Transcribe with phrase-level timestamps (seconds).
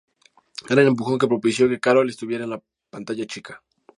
[0.71, 3.61] Gran empujón que propicio que Karol estuviera en la pantalla chica.